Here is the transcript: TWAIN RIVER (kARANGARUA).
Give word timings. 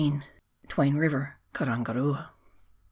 TWAIN 0.67 0.97
RIVER 0.97 1.37
(kARANGARUA). 1.53 2.31